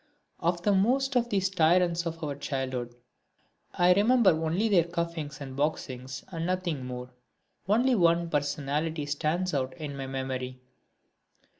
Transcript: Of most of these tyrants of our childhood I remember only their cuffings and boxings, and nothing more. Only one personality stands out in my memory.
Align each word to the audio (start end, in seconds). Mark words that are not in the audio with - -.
Of 0.39 0.65
most 0.65 1.15
of 1.15 1.29
these 1.29 1.51
tyrants 1.51 2.07
of 2.07 2.23
our 2.23 2.33
childhood 2.33 2.95
I 3.71 3.93
remember 3.93 4.31
only 4.31 4.67
their 4.67 4.85
cuffings 4.85 5.39
and 5.39 5.55
boxings, 5.55 6.23
and 6.29 6.43
nothing 6.47 6.87
more. 6.87 7.11
Only 7.69 7.93
one 7.93 8.27
personality 8.27 9.05
stands 9.05 9.53
out 9.53 9.77
in 9.77 9.95
my 9.95 10.07
memory. 10.07 10.59